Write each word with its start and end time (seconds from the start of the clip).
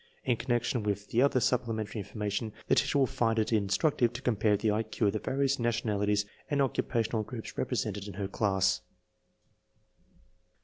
In 0.23 0.35
connection 0.35 0.81
with 0.81 1.09
the 1.09 1.21
other 1.21 1.39
supplementary 1.39 1.99
information 2.01 2.53
the 2.65 2.73
teacher 2.73 2.97
will 2.97 3.05
find 3.05 3.37
it 3.37 3.53
in 3.53 3.67
structive 3.67 4.13
to 4.13 4.21
compare 4.23 4.57
the 4.57 4.71
I 4.71 4.81
Q 4.81 5.05
of 5.05 5.13
the 5.13 5.19
various 5.19 5.57
nationali 5.57 6.07
ties 6.07 6.25
and 6.49 6.59
occupational 6.59 7.21
groups 7.21 7.55
represented 7.55 8.07
in 8.07 8.15
her 8.15 8.27
class. 8.27 8.81